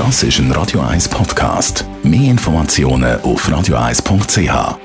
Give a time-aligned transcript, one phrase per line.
[0.00, 1.84] Das ist ein Radio 1 Podcast.
[2.02, 4.78] Mehr Informationen auf radio1.ch.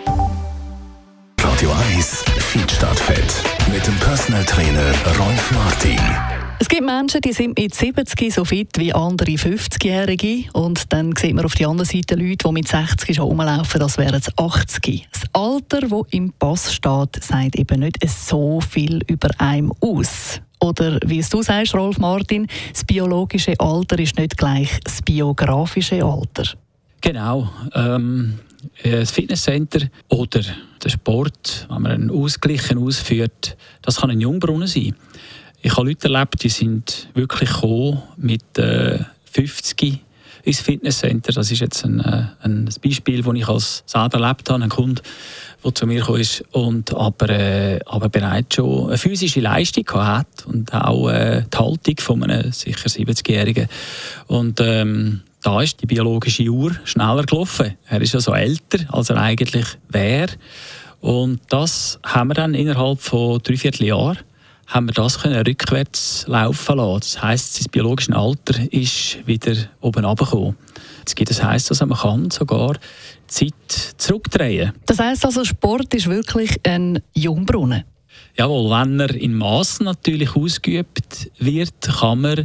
[1.42, 3.34] Radio 1 Feed statt Fett.
[3.72, 6.02] Mit dem Personal Trainer Rolf Martin.
[6.60, 10.52] Es gibt Menschen, die sind mit 70 so fit wie andere 50-Jährige.
[10.52, 13.98] Und dann sieht man auf der anderen Seite Leute, die mit 60 schon rumlaufen, das
[13.98, 15.08] wären 80.
[15.14, 20.42] Das Alter, das im Pass steht, sagt eben nicht so viel über einem aus.
[20.66, 26.04] Oder wie es du sagst, Rolf Martin, das biologische Alter ist nicht gleich das biografische
[26.04, 26.58] Alter.
[27.02, 27.52] Genau.
[27.76, 28.40] Ähm,
[28.84, 30.42] das Fitnesscenter oder
[30.84, 34.96] der Sport, wenn man einen ausgleichen ausführt, das kann ein Jungbrunnen sein.
[35.62, 39.00] Ich habe Leute erlebt, die sind wirklich gekommen mit äh,
[39.32, 40.00] 50
[40.46, 41.34] ins Fitnesscenter.
[41.34, 44.64] Das ist jetzt ein, äh, ein Beispiel, das ich als selber erlebt habe.
[44.64, 45.02] Ein Kunde,
[45.64, 46.22] der zu mir kam
[46.52, 51.96] und aber, äh, aber bereits schon eine physische Leistung hat und auch äh, die Haltung
[52.00, 53.68] von einem sicher 70-Jährigen.
[54.28, 57.76] Und ähm, da ist die biologische Uhr schneller gelaufen.
[57.88, 60.32] Er ist also älter, als er eigentlich wäre.
[61.02, 64.18] Und das haben wir dann innerhalb von dreiviertel Jahren
[64.68, 67.00] haben wir das können rückwärts laufen lassen.
[67.00, 70.58] Das heisst, sein biologisches Alter ist wieder oben runtergekommen.
[71.06, 72.76] Das heisst also, man kann sogar
[73.28, 73.54] Zeit
[73.98, 74.74] zurückdrehen.
[74.86, 77.84] Das heisst also, Sport ist wirklich ein Jungbrunnen?
[78.38, 82.36] Jawohl, wenn er in Massen natürlich ausgeübt wird, kann man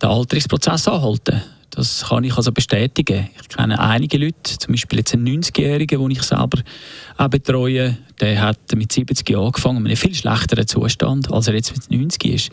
[0.00, 1.42] den Alterungsprozess anhalten.
[1.70, 3.28] Das kann ich also bestätigen.
[3.40, 6.62] Ich kenne einige Leute, zum Beispiel jetzt einen 90-Jährigen, den ich selber
[7.16, 11.54] auch betreue, der hat mit 70 Jahren angefangen, in einem viel schlechteren Zustand, als er
[11.54, 12.50] jetzt mit 90 ist.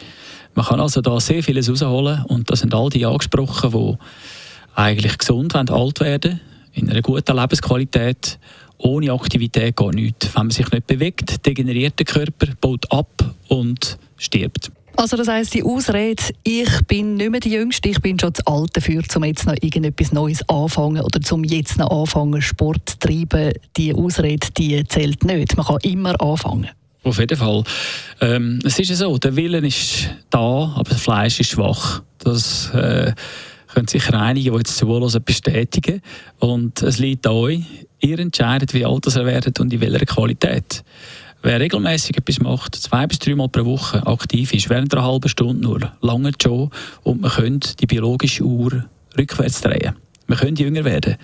[0.54, 3.98] Man kann also da sehr vieles rausholen und das sind all die angesprochen, die
[4.76, 6.42] eigentlich gesund wollen, alt werden,
[6.74, 8.38] in einer guten Lebensqualität.
[8.78, 10.36] Ohne Aktivität geht nichts.
[10.36, 14.72] Wenn man sich nicht bewegt, degeneriert der Körper, baut ab und stirbt.
[14.98, 18.42] Also das heisst, die Ausrede, ich bin nicht mehr die Jüngste, ich bin schon zu
[18.46, 23.00] alt dafür, um jetzt noch irgendetwas Neues anfangen oder zum jetzt noch anfangen, Sport zu
[23.00, 25.58] treiben, die Ausrede, die zählt nicht.
[25.58, 26.70] Man kann immer anfangen.
[27.04, 27.64] Auf jeden Fall.
[28.22, 32.02] Ähm, es ist ja so, der Willen ist da, aber das Fleisch ist schwach.
[32.20, 33.14] Das äh,
[33.74, 36.02] können sicher einige, die jetzt zuhören, bestätigen.
[36.40, 37.62] Und es liegt an euch.
[38.00, 40.84] Ihr entscheidet, wie alt ihr werdet und in welcher Qualität.
[41.46, 45.62] Wer regelmäßig etwas macht, zwei bis dreimal pro Woche aktiv ist, während einer halben Stunde
[45.62, 46.72] nur, lange schon
[47.04, 48.86] und man könnte die biologische Uhr
[49.16, 49.96] rückwärts drehen.
[50.26, 51.18] Man könnte jünger werden.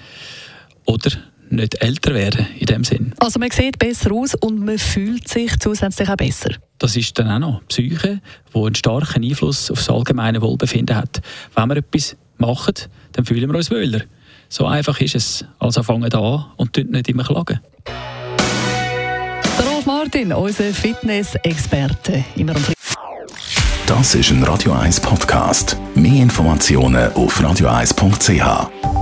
[0.85, 1.09] Oder
[1.49, 3.15] nicht älter werden in dem Sinn.
[3.17, 6.51] Also man sieht besser aus und man fühlt sich zusätzlich auch besser.
[6.77, 8.21] Das ist dann auch noch Psyche,
[8.53, 11.19] die einen starken Einfluss auf das allgemeine Wohlbefinden hat.
[11.55, 12.75] Wenn wir etwas machen,
[13.13, 14.01] dann fühlen wir uns wohler.
[14.49, 15.45] So einfach ist es.
[15.57, 17.59] Also fangen an und nicht immer klagen.
[19.85, 22.23] Martin, unser Fitness-Experte.
[23.87, 25.77] Das ist ein Radio 1 Podcast.
[25.95, 29.00] Mehr Informationen auf radio1.ch.